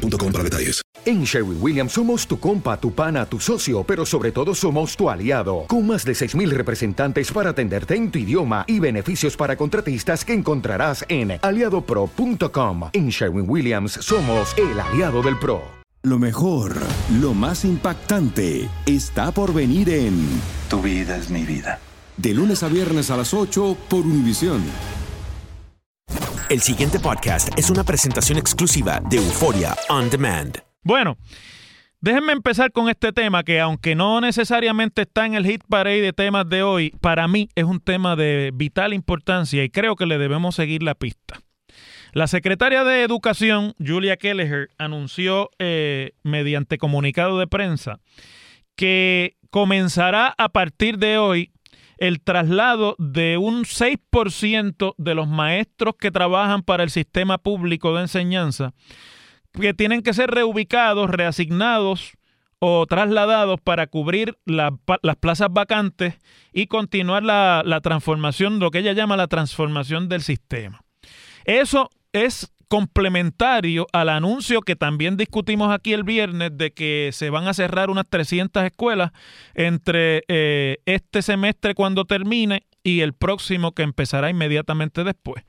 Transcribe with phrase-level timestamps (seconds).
[0.00, 0.82] boostmobile.com para detalles.
[1.04, 5.08] En Sherwin Williams somos tu compa, tu pana, tu socio, pero sobre todo somos tu
[5.08, 10.24] aliado, con más de 6.000 representantes para atenderte en tu idioma y beneficios para contratistas
[10.24, 12.90] que encontrarás en aliadopro.com.
[12.92, 15.62] En Sherwin Williams somos el aliado del PRO.
[16.02, 16.76] Lo mejor,
[17.20, 20.26] lo más impactante, está por venir en
[20.70, 21.78] Tu vida es mi vida.
[22.16, 24.62] De lunes a viernes a las 8 por Univisión.
[26.50, 30.58] El siguiente podcast es una presentación exclusiva de Euforia On Demand.
[30.82, 31.16] Bueno,
[32.00, 36.12] déjenme empezar con este tema que aunque no necesariamente está en el hit parade de
[36.12, 40.18] temas de hoy, para mí es un tema de vital importancia y creo que le
[40.18, 41.40] debemos seguir la pista.
[42.14, 48.00] La secretaria de Educación, Julia Kelleher, anunció eh, mediante comunicado de prensa
[48.74, 51.52] que comenzará a partir de hoy
[52.00, 58.02] el traslado de un 6% de los maestros que trabajan para el sistema público de
[58.02, 58.72] enseñanza,
[59.52, 62.12] que tienen que ser reubicados, reasignados
[62.58, 66.18] o trasladados para cubrir las plazas vacantes
[66.52, 70.82] y continuar la, la transformación, lo que ella llama la transformación del sistema.
[71.44, 77.48] Eso es complementario al anuncio que también discutimos aquí el viernes de que se van
[77.48, 79.10] a cerrar unas 300 escuelas
[79.54, 85.42] entre eh, este semestre cuando termine y el próximo que empezará inmediatamente después.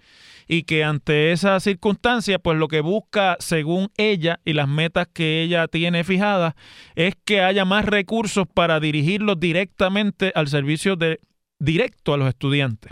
[0.48, 5.44] Y que ante esa circunstancia, pues lo que busca, según ella y las metas que
[5.44, 6.56] ella tiene fijadas,
[6.96, 11.20] es que haya más recursos para dirigirlos directamente al servicio de
[11.60, 12.92] directo a los estudiantes.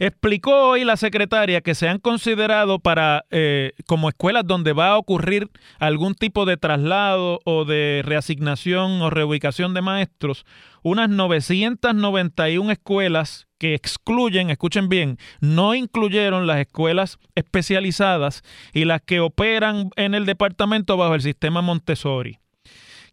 [0.00, 4.96] Explicó hoy la secretaria que se han considerado para eh, como escuelas donde va a
[4.96, 10.46] ocurrir algún tipo de traslado o de reasignación o reubicación de maestros,
[10.82, 19.20] unas 991 escuelas que excluyen, escuchen bien, no incluyeron las escuelas especializadas y las que
[19.20, 22.38] operan en el departamento bajo el sistema Montessori.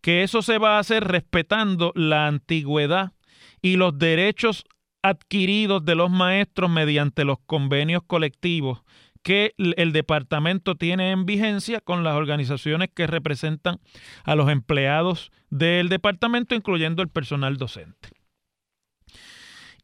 [0.00, 3.12] que eso se va a hacer respetando la antigüedad
[3.60, 4.64] y los derechos
[5.02, 8.82] adquiridos de los maestros mediante los convenios colectivos
[9.22, 13.78] que el departamento tiene en vigencia con las organizaciones que representan
[14.24, 18.17] a los empleados del departamento, incluyendo el personal docente.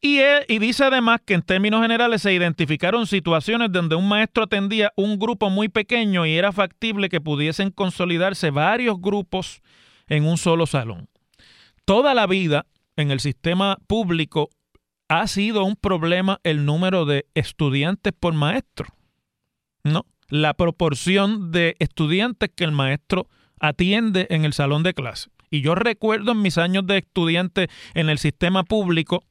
[0.06, 5.18] Y, dice además que en términos generales se identificaron situaciones donde un maestro atendía un
[5.18, 9.62] grupo muy pequeño y era factible que pudiesen consolidarse varios grupos
[10.06, 11.08] en un solo salón.
[11.86, 12.66] Toda la vida
[12.96, 14.50] en el sistema público
[15.08, 18.88] ha sido un problema el número de estudiantes por maestro.
[19.84, 20.04] ¿No?
[20.28, 25.30] La proporción de estudiantes que el maestro atiende en el salón de clase.
[25.48, 29.24] Y yo recuerdo en mis años de estudiante en el sistema público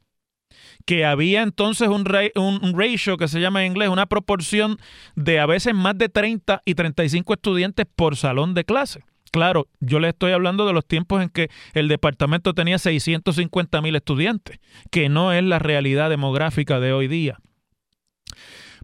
[0.86, 4.78] que había entonces un, ratio que se llama en inglés, una proporción
[5.16, 9.04] de a veces más de 30 y 35 estudiantes por salón de clase.
[9.32, 13.96] Claro, yo le estoy hablando de los tiempos en que el departamento tenía 650 mil
[13.96, 14.60] estudiantes,
[14.92, 17.40] que no es la realidad demográfica de hoy día.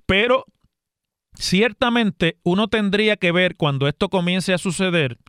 [0.07, 0.46] Pero
[1.36, 5.19] ciertamente uno tendría que ver cuando esto comience a suceder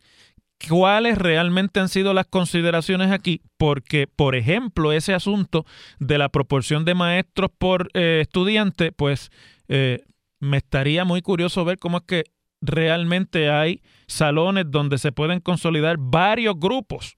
[0.67, 5.65] cuáles realmente han sido las consideraciones aquí, porque, por ejemplo, ese asunto
[5.99, 9.31] de la proporción de maestros por eh, estudiante, pues
[9.67, 10.03] eh,
[10.39, 12.23] me estaría muy curioso ver cómo es que
[12.61, 17.17] realmente hay salones donde se pueden consolidar varios grupos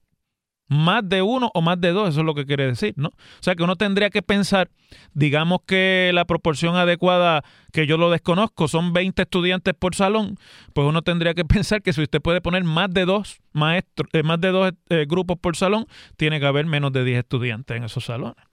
[0.68, 3.08] más de uno o más de dos, eso es lo que quiere decir, ¿no?
[3.08, 4.70] O sea que uno tendría que pensar,
[5.12, 10.36] digamos que la proporción adecuada, que yo lo desconozco, son 20 estudiantes por salón,
[10.72, 14.22] pues uno tendría que pensar que si usted puede poner más de dos maestros, eh,
[14.22, 17.84] más de dos eh, grupos por salón, tiene que haber menos de 10 estudiantes en
[17.84, 18.44] esos salones.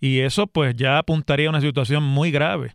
[0.00, 2.74] Y eso pues ya apuntaría a una situación muy grave,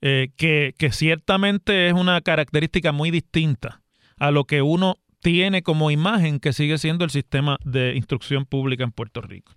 [0.00, 3.82] eh, que, que ciertamente es una característica muy distinta
[4.18, 8.84] a lo que uno tiene como imagen que sigue siendo el sistema de instrucción pública
[8.84, 9.52] en Puerto Rico.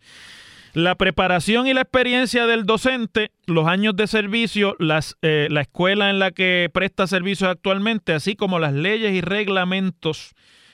[0.74, 6.10] La preparación y la experiencia del docente, los años de servicio, las, eh, la escuela
[6.10, 10.34] en la que presta servicios actualmente, así como las leyes y reglamentos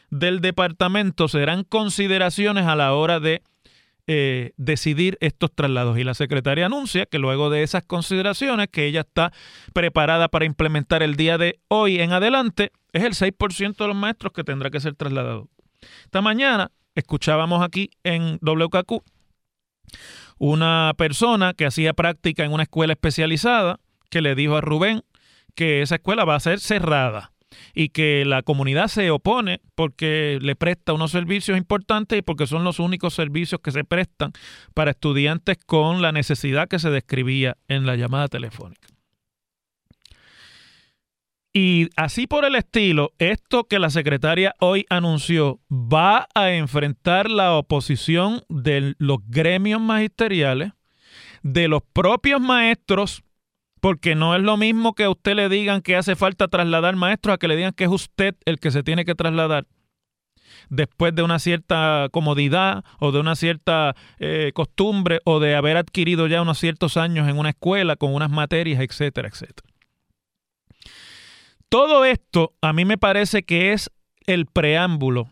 [0.09, 3.41] del departamento serán consideraciones a la hora de
[4.07, 5.97] eh, decidir estos traslados.
[5.99, 9.31] Y la secretaria anuncia que luego de esas consideraciones, que ella está
[9.71, 14.33] preparada para implementar el día de hoy en adelante, es el 6% de los maestros
[14.33, 15.49] que tendrá que ser trasladado.
[16.03, 19.03] Esta mañana escuchábamos aquí en WKQ
[20.37, 23.79] una persona que hacía práctica en una escuela especializada
[24.09, 25.03] que le dijo a Rubén
[25.55, 27.31] que esa escuela va a ser cerrada
[27.73, 32.63] y que la comunidad se opone porque le presta unos servicios importantes y porque son
[32.63, 34.31] los únicos servicios que se prestan
[34.73, 38.87] para estudiantes con la necesidad que se describía en la llamada telefónica.
[41.53, 47.53] Y así por el estilo, esto que la secretaria hoy anunció va a enfrentar la
[47.55, 50.71] oposición de los gremios magisteriales,
[51.43, 53.23] de los propios maestros
[53.81, 57.33] porque no es lo mismo que a usted le digan que hace falta trasladar maestros
[57.33, 59.65] a que le digan que es usted el que se tiene que trasladar
[60.69, 66.27] después de una cierta comodidad o de una cierta eh, costumbre o de haber adquirido
[66.27, 69.70] ya unos ciertos años en una escuela con unas materias, etcétera, etcétera.
[71.71, 73.89] Todo esto a mí me parece que es
[74.25, 75.29] el preámbulo,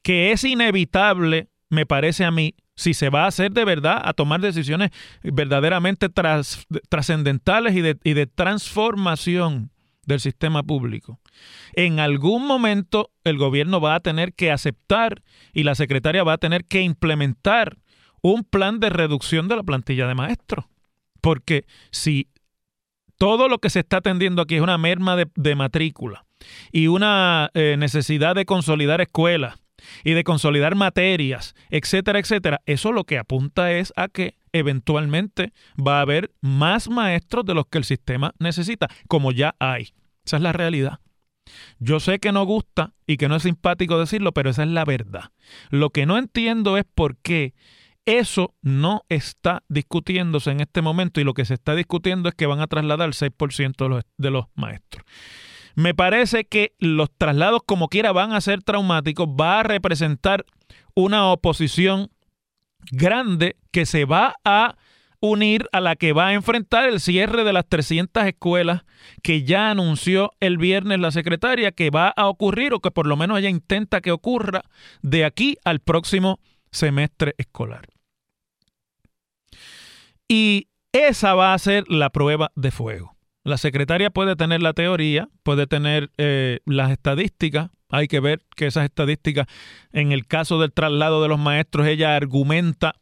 [0.00, 4.14] que es inevitable, me parece a mí, si se va a hacer de verdad a
[4.14, 4.90] tomar decisiones
[5.22, 6.08] verdaderamente
[6.88, 9.70] trascendentales y de, y de transformación
[10.06, 11.20] del sistema público.
[11.74, 16.38] En algún momento el gobierno va a tener que aceptar y la secretaria va a
[16.38, 17.76] tener que implementar
[18.22, 20.64] un plan de reducción de la plantilla de maestros.
[21.20, 22.28] Porque si
[23.18, 26.24] todo lo que se está atendiendo aquí es una merma de, matrícula
[26.72, 29.58] y una eh, necesidad de consolidar escuelas
[30.04, 35.98] y de consolidar materias, etcétera, etcétera, eso lo que apunta es a que eventualmente va
[35.98, 39.92] a haber más maestros de los que el sistema necesita, como ya hay.
[40.24, 40.98] Esa es la realidad.
[41.78, 44.84] Yo sé que no gusta y que no es simpático decirlo, pero esa es la
[44.84, 45.30] verdad.
[45.70, 47.54] Lo que no entiendo es por qué
[48.06, 52.46] eso no está discutiéndose en este momento y lo que se está discutiendo es que
[52.46, 55.04] van a trasladar el 6% de los, de los maestros.
[55.74, 60.46] Me parece que los traslados como quiera van a ser traumáticos, va a representar
[60.94, 62.10] una oposición
[62.90, 64.76] grande que se va a
[65.20, 68.84] unir a la que va a enfrentar el cierre de las 300 escuelas
[69.22, 73.16] que ya anunció el viernes la secretaria que va a ocurrir o que por lo
[73.16, 74.62] menos ella intenta que ocurra
[75.02, 76.38] de aquí al próximo
[76.70, 77.95] semestre escolar.
[80.28, 83.16] Y esa va a ser la prueba de fuego.
[83.44, 87.70] La secretaria puede tener la teoría, puede tener eh, las estadísticas.
[87.88, 89.46] Hay que ver que esas estadísticas,
[89.92, 92.96] en el caso del traslado de los maestros, ella argumenta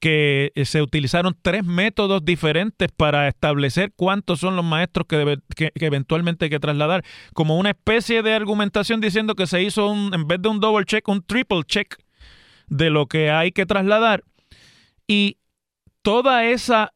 [0.00, 5.38] que eh, se utilizaron tres métodos diferentes para establecer cuántos son los maestros que,
[5.76, 10.26] eventualmente hay que trasladar, como una especie de argumentación diciendo que se hizo un, en
[10.26, 11.96] vez de un double check, un triple check
[12.66, 14.24] de lo que hay que trasladar.
[15.06, 15.36] Y
[16.02, 16.92] toda esa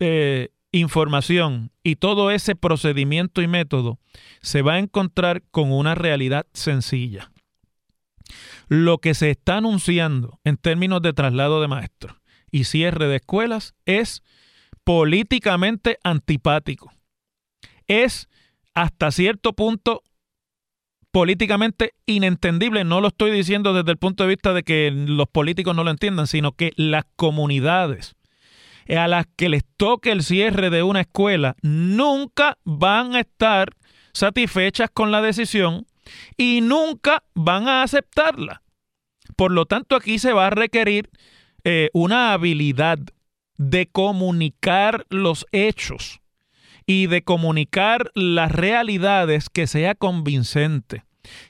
[0.00, 3.98] eh, información y todo ese procedimiento y método
[4.40, 7.32] se va a encontrar con una realidad sencilla.
[8.68, 12.16] Lo que se está anunciando en términos de traslado de maestros
[12.50, 14.22] y cierre de escuelas es
[14.84, 16.92] políticamente antipático.
[17.86, 18.28] Es
[18.74, 20.02] hasta cierto punto
[21.12, 22.84] políticamente inentendible.
[22.84, 25.90] No lo estoy diciendo desde el punto de vista de que los políticos no lo
[25.90, 28.15] entiendan, sino que las comunidades
[28.88, 33.70] a las que les toque el cierre de una escuela nunca van a estar
[34.12, 35.86] satisfechas con la decisión
[36.36, 38.62] y nunca van a aceptarla.
[39.36, 41.10] Por lo tanto, aquí se va a requerir
[41.64, 42.98] eh, una habilidad
[43.58, 46.20] de comunicar los hechos
[46.86, 51.04] y de comunicar las realidades que sea convincente,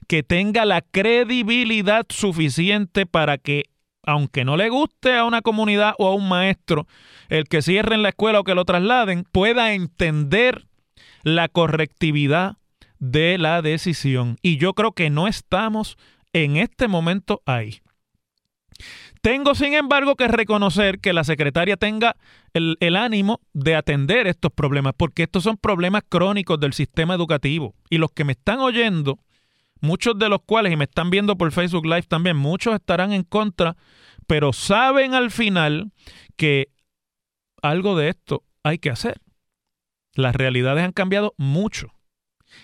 [0.09, 3.64] que tenga la credibilidad suficiente para que
[4.07, 6.87] aunque no le guste a una comunidad o a un maestro
[7.29, 10.67] el que cierren la escuela o que lo trasladen, pueda entender
[11.23, 12.57] la correctividad
[12.99, 14.39] de la decisión.
[14.43, 15.99] Y yo creo que no estamos
[16.33, 17.81] en este momento ahí.
[19.23, 22.15] Tengo, sin embargo, que reconocer que la secretaria tenga
[22.53, 27.75] el, ánimo de atender estos problemas, porque estos son problemas crónicos del sistema educativo.
[27.91, 29.19] Y los que me están oyendo,
[29.80, 33.23] muchos de los cuales, y me están viendo por Facebook Live también, muchos estarán en
[33.23, 33.76] contra,
[34.26, 35.92] pero saben al final
[36.37, 36.68] que
[37.62, 39.21] algo de esto hay que hacer.
[40.14, 41.92] Las realidades han cambiado mucho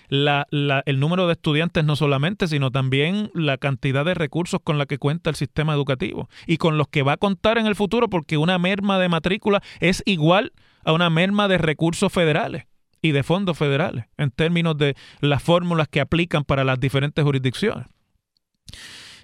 [0.07, 0.47] la,
[0.85, 4.97] el número de estudiantes no solamente, sino también la cantidad de recursos con la que
[4.97, 8.37] cuenta el sistema educativo y con los que va a contar en el futuro, porque
[8.37, 10.53] una merma de matrícula es igual
[10.83, 12.65] a una merma de recursos federales
[13.03, 17.85] y de fondos federales, en términos de las fórmulas que aplican para las diferentes jurisdicciones.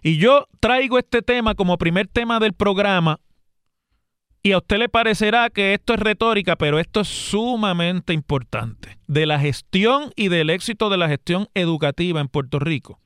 [0.04, 3.20] Y yo traigo este tema como primer tema del programa
[4.44, 9.00] y a usted le parecerá que esto es retórica, pero esto es sumamente importante.
[9.08, 13.00] De la gestión y del éxito de la gestión educativa en Puerto Rico.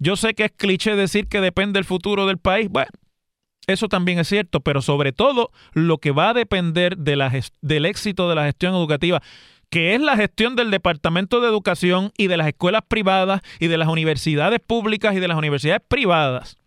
[0.00, 2.68] Yo sé que es cliché decir que depende el futuro del país.
[2.68, 2.90] Bueno,
[3.66, 7.32] eso también es cierto, pero sobre todo lo que va a depender de la
[7.62, 9.22] del éxito de la gestión educativa,
[9.74, 13.76] que es la gestión del Departamento de Educación y de las escuelas privadas y de
[13.76, 16.58] las universidades públicas y de las universidades privadas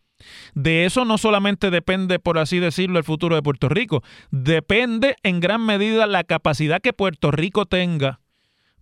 [0.55, 5.39] de eso no solamente depende, por así decirlo, el futuro de Puerto Rico, depende en
[5.39, 8.19] gran medida la capacidad que Puerto Rico tenga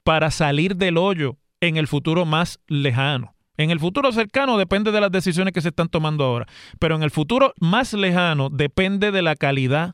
[0.04, 3.36] para salir del hoyo en el futuro más lejano.
[3.58, 6.48] En el futuro cercano depende de las decisiones que se están tomando ahora,
[6.80, 9.94] pero en el futuro más lejano depende de la calidad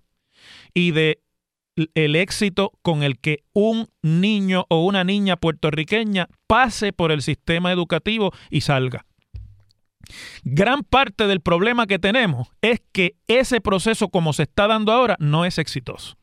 [0.74, 1.20] y de
[1.76, 7.72] el éxito con el que un niño o una niña puertorriqueña pase por el sistema
[7.72, 9.06] educativo y salga.
[10.44, 15.16] Gran parte del problema que tenemos es que ese proceso como se está dando ahora
[15.20, 16.18] no es exitoso.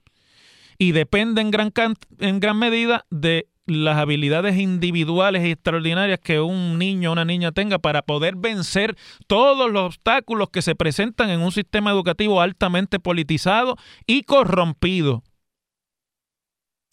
[0.79, 1.73] Y depende en gran,
[2.19, 7.53] en gran medida de las habilidades individuales y extraordinarias que un niño o una niña
[7.53, 12.99] tenga para poder vencer todos los obstáculos que se presentan en un sistema educativo altamente
[12.99, 13.77] politizado
[14.07, 15.23] y corrompido.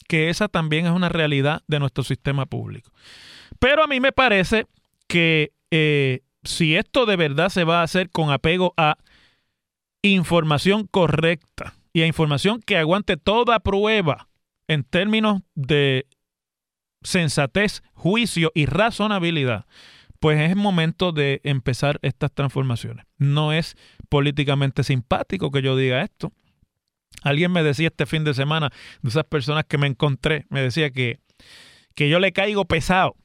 [0.08, 2.92] Que esa también es una realidad de nuestro sistema público.
[3.58, 4.66] Pero a mí me parece
[5.08, 8.98] que eh, si esto de verdad se va a hacer con apego a
[10.02, 14.28] información correcta y a información que aguante toda prueba
[14.68, 16.06] en términos de
[17.02, 19.66] sensatez, juicio y razonabilidad,
[20.20, 23.06] pues es momento de empezar estas transformaciones.
[23.18, 23.76] No es
[24.08, 26.32] políticamente simpático que yo diga esto.
[27.22, 28.70] Alguien me decía este fin de semana,
[29.02, 31.18] de esas personas que me encontré, me decía que,
[31.94, 33.16] que yo le caigo pesado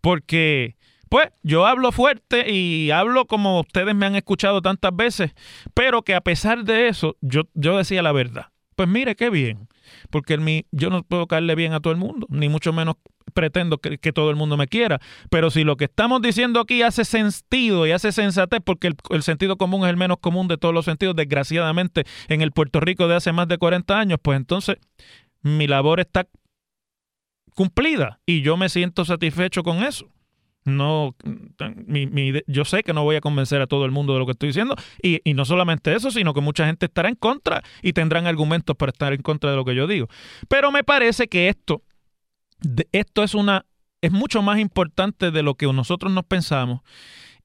[0.00, 0.76] porque
[1.08, 5.32] pues yo hablo fuerte y hablo como ustedes me han escuchado tantas veces,
[5.74, 8.46] pero que a pesar de eso, yo, yo decía la verdad.
[8.76, 9.68] Pues mire, qué bien,
[10.10, 12.94] porque el, yo no puedo caerle bien a todo el mundo, ni mucho menos
[13.30, 17.04] pretendo que, todo el mundo me quiera, pero si lo que estamos diciendo aquí hace
[17.04, 20.84] sentido y hace sensatez, porque el, sentido común es el menos común de todos los
[20.84, 24.76] sentidos, desgraciadamente, en el Puerto Rico de hace más de 40 años, pues entonces
[25.42, 26.26] mi labor está
[27.54, 30.08] cumplida y yo me siento satisfecho con eso.
[30.64, 31.16] No,
[32.46, 34.48] yo sé que no voy a convencer a todo el mundo de lo que estoy
[34.48, 38.76] diciendo y, no solamente eso, sino que mucha gente estará en contra y tendrán argumentos
[38.76, 40.08] para estar en contra de lo que yo digo.
[40.48, 41.82] Pero me parece que esto,
[42.92, 43.66] esto es una,
[44.00, 46.80] es mucho más importante de lo que nosotros nos pensamos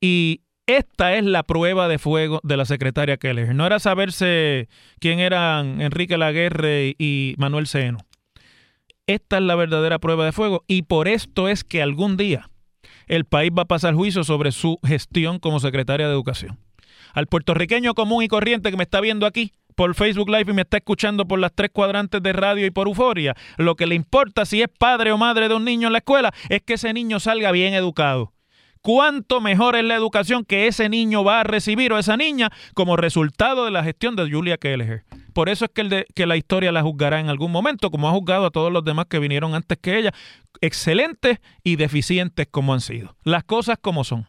[0.01, 3.53] y esta es la prueba de fuego de la secretaria Keller.
[3.53, 4.67] No era saberse
[4.99, 7.99] quién eran Enrique Laguerre y Manuel Seno.
[9.05, 12.49] Esta es la verdadera prueba de fuego y por esto es que algún día
[13.05, 16.57] el país va a pasar juicio sobre su gestión como secretaria de Educación.
[17.13, 20.61] Al puertorriqueño común y corriente que me está viendo aquí por Facebook Live y me
[20.63, 24.45] está escuchando por las tres cuadrantes de radio y por euforia, lo que le importa
[24.45, 27.19] si es padre o madre de un niño en la escuela es que ese niño
[27.19, 28.35] salga bien educado
[28.85, 32.95] cuánto mejor es la educación que ese niño va a recibir o esa niña como
[32.95, 35.05] resultado de la gestión de Julia Kelleher.
[35.33, 38.07] Por eso es que, el de, que la historia la juzgará en algún momento, como
[38.07, 40.13] ha juzgado a todos los demás que vinieron antes que ella,
[40.61, 43.15] excelentes y deficientes como han sido.
[43.23, 44.27] Las cosas como son.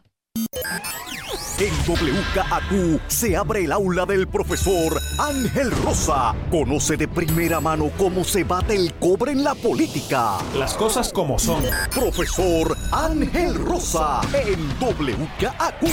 [1.59, 6.35] En WKAQ se abre el aula del profesor Ángel Rosa.
[6.51, 10.37] Conoce de primera mano cómo se bate el cobre en la política.
[10.55, 11.63] Las cosas como son.
[11.95, 15.83] Profesor Ángel Rosa en WKAQ.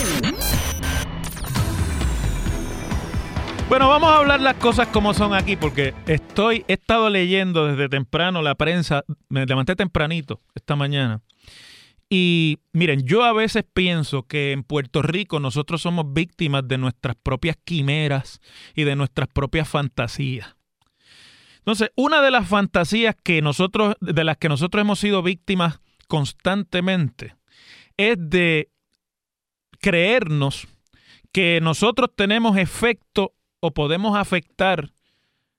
[3.71, 7.89] Bueno, vamos a hablar las cosas como son aquí porque estoy he estado leyendo desde
[7.89, 11.23] temprano la prensa, me levanté tempranito esta mañana
[12.17, 17.17] Y miren, yo a veces pienso que en Puerto Rico nosotros somos víctimas de nuestras
[17.17, 18.41] propias quimeras
[18.77, 20.55] y de nuestras propias fantasías.
[21.59, 27.35] Entonces, una de las fantasías que nosotros, de las que nosotros hemos sido víctimas constantemente,
[27.97, 28.71] es de
[29.81, 30.69] creernos
[31.33, 34.93] que nosotros tenemos efecto o podemos afectar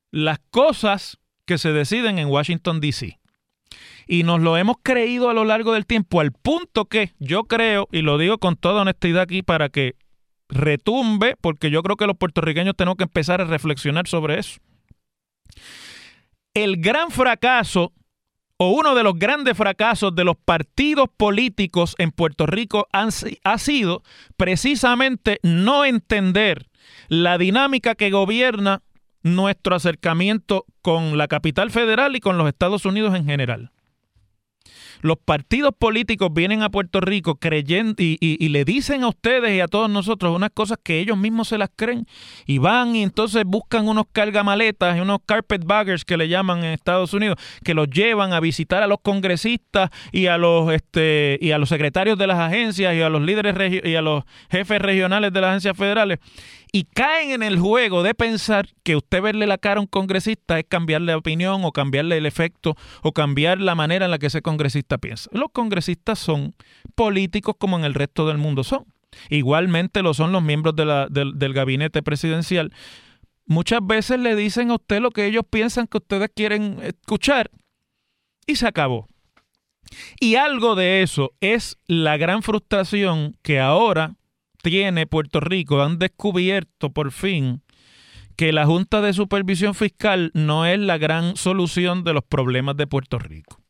[0.09, 3.19] las cosas que se deciden en Washington, D.C.
[4.07, 7.87] Y nos lo hemos creído a lo largo del tiempo, al punto que yo creo,
[7.91, 9.95] y lo digo con toda honestidad aquí para que
[10.49, 14.59] retumbe, porque yo creo que los puertorriqueños tenemos que empezar a reflexionar sobre eso.
[16.53, 17.93] El gran fracaso
[18.57, 24.03] o uno de los grandes fracasos de los partidos políticos en Puerto Rico ha sido
[24.37, 26.67] precisamente no entender
[27.09, 28.81] la dinámica que gobierna
[29.23, 33.71] nuestro acercamiento con la capital federal y con los Estados Unidos en general.
[35.01, 39.67] Los partidos políticos vienen a Puerto Rico creyendo y, le dicen a ustedes y a
[39.67, 42.07] todos nosotros unas cosas que ellos mismos se las creen
[42.45, 47.13] y van y entonces buscan unos cargamaletas y unos carpetbaggers que le llaman en Estados
[47.13, 51.57] Unidos que los llevan a visitar a los congresistas y a los este y a
[51.57, 55.41] los secretarios de las agencias y a los líderes y a los jefes regionales de
[55.41, 56.19] las agencias federales
[56.75, 60.59] y caen en el juego de pensar que usted verle la cara a un congresista
[60.59, 64.25] es cambiarle la opinión o cambiarle el efecto o cambiar la manera en la que
[64.25, 65.29] ese congresista piensa.
[65.33, 66.55] Los congresistas son
[66.95, 68.85] políticos como en el resto del mundo son.
[69.29, 72.73] Igualmente lo son los miembros del gabinete presidencial.
[73.45, 77.51] Muchas veces le dicen a usted lo que ellos piensan que ustedes quieren escuchar
[78.47, 79.07] y se acabó.
[80.19, 84.15] Y algo de eso es la gran frustración que ahora
[84.63, 87.61] tiene Puerto Rico, han descubierto por fin
[88.35, 92.87] que la Junta de Supervisión Fiscal no es la gran solución de los problemas de
[92.87, 93.61] Puerto Rico.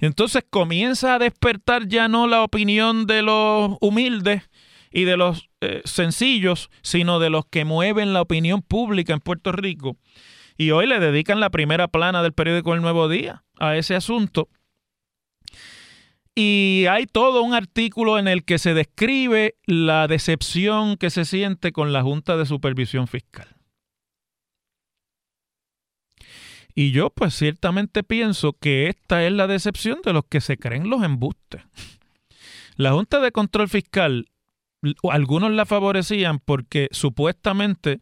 [0.00, 4.48] Entonces comienza a despertar ya no la opinión de los humildes
[4.90, 9.52] y de los eh, sencillos, sino de los que mueven la opinión pública en Puerto
[9.52, 9.96] Rico.
[10.56, 14.48] Y hoy le dedican la primera plana del periódico El Nuevo Día a ese asunto
[16.38, 21.72] y hay todo un artículo en el que se describe la decepción que se siente
[21.72, 23.55] con la Junta de Supervisión Fiscal.
[26.78, 30.90] Y yo pues ciertamente pienso que esta es la decepción de los que se creen
[30.90, 31.62] los embustes.
[32.76, 34.26] La Junta de Control Fiscal,
[35.10, 38.00] algunos la favorecían porque supuestamente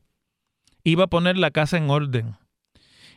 [0.83, 2.37] iba a poner la casa en orden.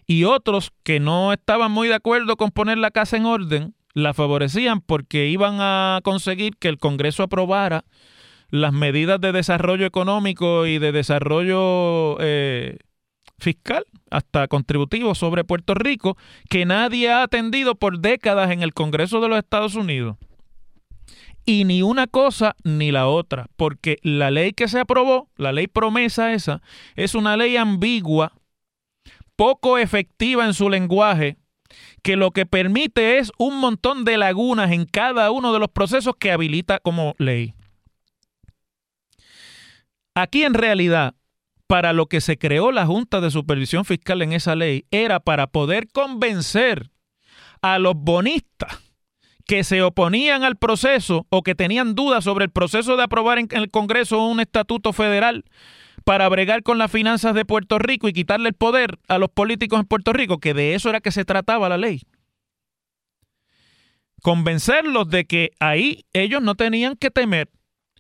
[0.06, 4.14] Y otros que no estaban muy de acuerdo con poner la casa en orden, la
[4.14, 7.84] favorecían porque iban a conseguir que el Congreso aprobara
[8.52, 12.78] las medidas de desarrollo económico y de desarrollo eh,
[13.38, 16.18] fiscal, hasta contributivo sobre Puerto Rico,
[16.50, 20.18] que nadie ha atendido por décadas en el Congreso de los Estados Unidos.
[21.46, 25.68] Y ni una cosa ni la otra, porque la ley que se aprobó, la ley
[25.68, 26.62] promesa esa,
[26.96, 28.34] es una ley ambigua,
[29.38, 31.38] poco efectiva en su lenguaje,
[32.02, 36.16] que lo que permite es un montón de lagunas en cada uno de los procesos
[36.20, 37.54] que habilita como ley.
[40.16, 41.14] Aquí en realidad,
[41.68, 45.48] para lo que se creó la Junta de Supervisión Fiscal en esa ley, era para
[45.48, 46.90] poder convencer
[47.62, 48.82] a los bonistas
[49.46, 53.48] que se oponían al proceso o que tenían dudas sobre el proceso de aprobar en
[53.52, 55.46] el Congreso un estatuto federal
[56.04, 59.80] para bregar con las finanzas de Puerto Rico y quitarle el poder a los políticos
[59.80, 62.02] en Puerto Rico, que de eso era que se trataba la ley.
[64.22, 67.50] Convencerlos de que ahí ellos no tenían que temer,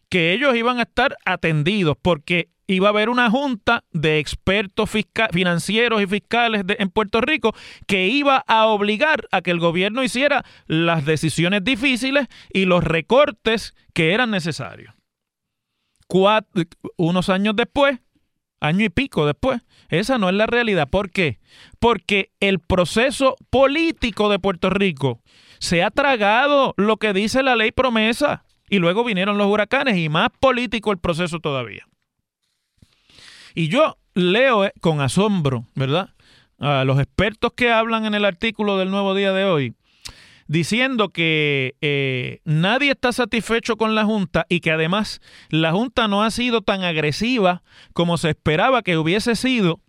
[0.09, 4.89] que ellos iban a estar atendidos, porque iba a haber una junta de expertos
[5.31, 7.55] financieros y fiscales en Puerto Rico
[7.87, 13.73] que iba a obligar a que el gobierno hiciera las decisiones difíciles y los recortes
[13.93, 14.97] que eran necesarios
[16.97, 17.99] unos años después,
[18.59, 20.89] año y pico después, esa no es la realidad.
[20.89, 21.39] ¿Por qué?
[21.79, 25.21] Porque el proceso político de Puerto Rico
[25.59, 30.09] se ha tragado lo que dice la ley promesa y luego vinieron los huracanes y
[30.09, 31.87] más político el proceso todavía.
[33.57, 36.11] Y yo leo eh, con asombro, ¿verdad?
[36.59, 39.73] A los expertos que hablan en el artículo del Nuevo Día de hoy,
[40.45, 46.21] diciendo que eh, nadie está satisfecho con la Junta y que además la Junta no
[46.21, 49.81] ha sido tan agresiva como se esperaba que hubiese sido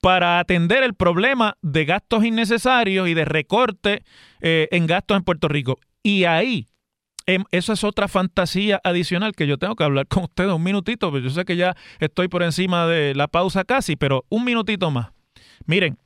[0.00, 4.04] para atender el problema de gastos innecesarios y de recorte
[4.40, 5.76] eh, en gastos en Puerto Rico.
[6.02, 6.66] Y ahí,
[7.50, 11.24] esa es otra fantasía adicional que yo tengo que hablar con ustedes un minutito, porque
[11.24, 15.10] yo sé que ya estoy por encima de la pausa casi, pero un minutito más.
[15.66, 15.98] Miren,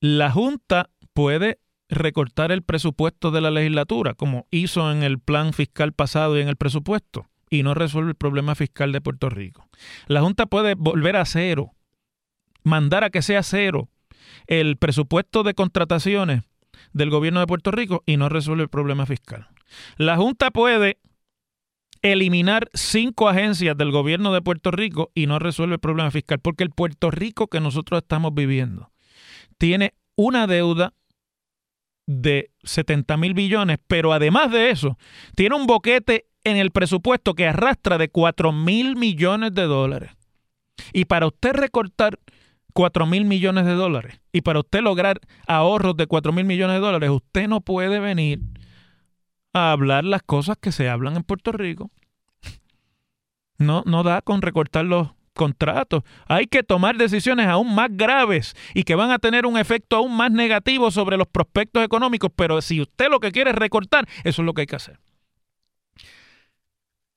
[0.00, 5.92] la Junta puede recortar el presupuesto de la legislatura, como hizo en el plan fiscal
[5.92, 9.66] pasado y en el presupuesto, y no resuelve el problema fiscal de Puerto Rico.
[10.06, 11.72] La Junta puede volver a cero,
[12.62, 13.88] mandar a que sea cero
[14.46, 16.42] el presupuesto de contrataciones
[16.92, 19.48] del gobierno de Puerto Rico y no resuelve el problema fiscal.
[19.96, 20.98] La Junta puede
[22.02, 26.64] eliminar cinco agencias del gobierno de Puerto Rico y no resuelve el problema fiscal, porque
[26.64, 28.90] el Puerto Rico que nosotros estamos viviendo
[29.58, 30.94] tiene una deuda
[32.06, 34.96] de 70 mil billones, pero además de eso,
[35.34, 40.12] tiene un boquete en el presupuesto que arrastra de 4 mil millones de dólares.
[40.92, 42.18] Y para usted recortar
[42.78, 46.80] 4 mil millones de dólares y para usted lograr ahorros de 4 mil millones de
[46.80, 48.38] dólares, usted no puede venir
[49.52, 51.90] a hablar las cosas que se hablan en Puerto Rico.
[53.58, 56.04] No, no da con recortar los contratos.
[56.28, 60.16] Hay que tomar decisiones aún más graves y que van a tener un efecto aún
[60.16, 64.42] más negativo sobre los prospectos económicos, pero si usted lo que quiere es recortar, eso
[64.42, 65.00] es lo que hay que hacer.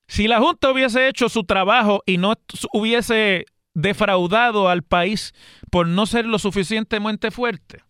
[0.08, 2.34] Si la Junta hubiese hecho su trabajo y no
[2.74, 5.34] hubiese defraudado al país
[5.70, 7.84] por no ser lo suficientemente fuerte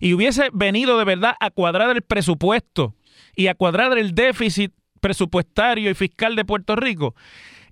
[0.00, 2.94] y hubiese venido de verdad a cuadrar el presupuesto
[3.34, 7.14] y a cuadrar el déficit presupuestario y fiscal de Puerto Rico,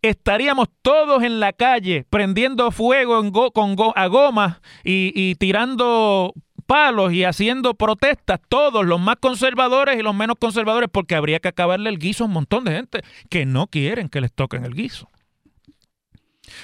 [0.03, 6.35] estaríamos todos en la calle prendiendo fuego en con a goma y, y tirando
[6.67, 11.49] palos y haciendo protestas, todos, los más conservadores y los menos conservadores, porque habría que
[11.49, 14.75] acabarle el guiso a un montón de gente que no quieren que les toquen el
[14.75, 15.11] guiso.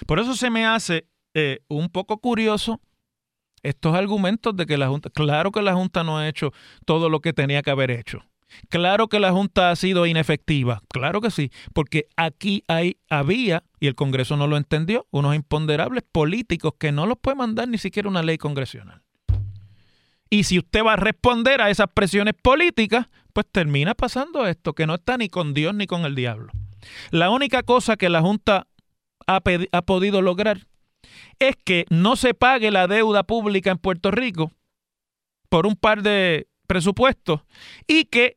[0.07, 2.81] Por eso se me hace eh, un poco curioso
[3.63, 6.53] estos argumentos de que la Junta, claro que la Junta no ha hecho
[6.87, 8.25] todo lo que tenía que haber hecho.
[8.69, 13.87] Claro que la Junta ha sido inefectiva, claro que sí, porque aquí hay, había, y
[13.87, 18.09] el Congreso no lo entendió, unos imponderables políticos que no los puede mandar ni siquiera
[18.09, 19.03] una ley congresional.
[20.31, 24.87] Y si usted va a responder a esas presiones políticas, pues termina pasando esto, que
[24.87, 26.53] no está ni con Dios ni con el diablo.
[27.11, 28.67] La única cosa que la Junta
[29.27, 29.41] ha,
[29.83, 30.67] podido lograr
[31.39, 34.53] es que no se pague la deuda pública en Puerto Rico
[35.49, 37.41] por un par de presupuestos
[37.87, 38.37] y que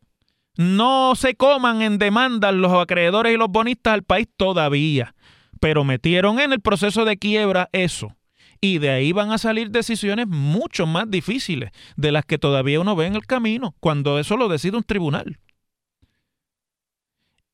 [0.56, 5.16] no se coman en demanda los acreedores y los bonistas al país todavía,
[5.60, 8.16] pero metieron en el proceso de quiebra eso.
[8.62, 12.96] Y de ahí van a salir decisiones mucho más difíciles de las que todavía uno
[12.96, 15.38] ve en el camino, cuando eso lo decide un tribunal.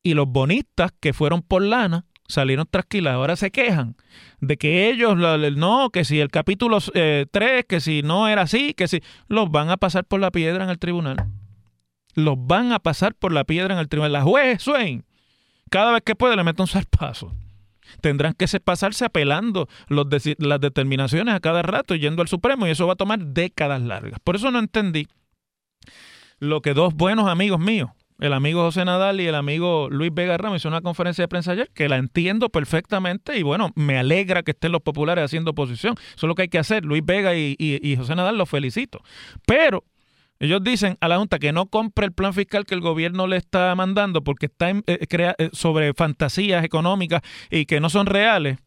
[0.03, 3.15] Y los bonistas que fueron por lana salieron tranquilas.
[3.15, 3.97] Ahora se quejan
[4.39, 8.73] de que ellos, no, que si el capítulo 3, eh, que si no era así,
[8.73, 11.27] que si los van a pasar por la piedra en el tribunal
[12.15, 14.11] los van a pasar por la piedra en el tribunal.
[14.11, 15.05] La juez Swain,
[15.69, 17.33] cada vez que puede, le mete un zarpazo.
[18.01, 20.05] Tendrán que pasarse apelando los
[20.37, 24.19] las determinaciones a cada rato yendo al Supremo y eso va a tomar décadas largas.
[24.23, 25.07] Por eso no entendí
[26.37, 27.89] lo que dos buenos amigos míos,
[28.19, 31.51] el amigo José Nadal y el amigo Luis Vega Ramos, hicieron una conferencia de prensa
[31.51, 35.95] ayer que la entiendo perfectamente y bueno, me alegra que estén los populares haciendo oposición.
[35.97, 36.85] Eso es lo que hay que hacer.
[36.85, 39.01] Luis Vega y, y José Nadal los felicito.
[39.45, 39.83] Pero
[40.39, 43.35] ellos dicen a la Junta que no compre el plan fiscal que el gobierno le
[43.35, 48.57] está mandando porque está eh, eh, sobre fantasías económicas y que no son reales.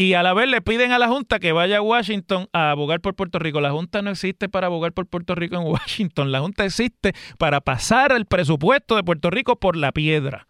[0.00, 3.00] Y a la vez le piden a la Junta que vaya a Washington a abogar
[3.00, 3.60] por Puerto Rico.
[3.60, 6.30] La Junta no existe para abogar por Puerto Rico en Washington.
[6.30, 10.46] La Junta existe para pasar el presupuesto de Puerto Rico por la piedra.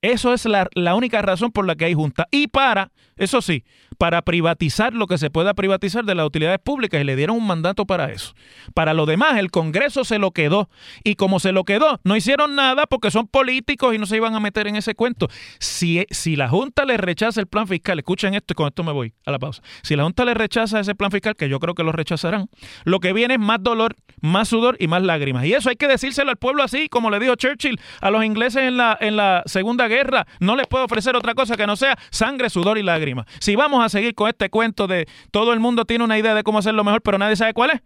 [0.00, 2.26] Eso es la, la, única razón por la que hay junta.
[2.30, 3.64] Y para, eso sí,
[4.00, 7.46] para privatizar lo que se pueda privatizar de las utilidades públicas y le dieron un
[7.46, 8.32] mandato para eso.
[8.72, 10.70] Para lo demás, el Congreso se lo quedó.
[11.04, 14.34] Y como se lo quedó, no hicieron nada porque son políticos y no se iban
[14.34, 15.28] a meter en ese cuento.
[15.58, 18.92] Si, si la Junta le rechaza el plan fiscal, escuchen esto y con esto me
[18.92, 19.60] voy a la pausa.
[19.82, 22.48] Si la Junta le rechaza ese plan fiscal, que yo creo que lo rechazarán,
[22.84, 25.44] lo que viene es más dolor, más sudor y más lágrimas.
[25.44, 28.62] Y eso hay que decírselo al pueblo así, como le dijo Churchill a los ingleses
[28.62, 31.98] en la, en la Segunda guerra, no les puedo ofrecer otra cosa que no sea
[32.08, 33.26] sangre, sudor y lágrimas.
[33.40, 36.42] Si vamos a seguir con este cuento de todo el mundo tiene una idea de
[36.42, 37.80] cómo hacerlo mejor, pero nadie sabe cuál es,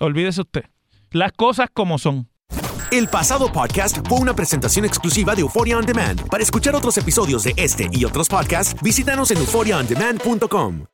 [0.00, 0.64] olvídese usted.
[1.10, 2.28] Las cosas como son.
[2.90, 6.28] El pasado podcast fue una presentación exclusiva de Euphoria On Demand.
[6.28, 10.93] Para escuchar otros episodios de este y otros podcasts, visítanos en euphoriaondemand.com.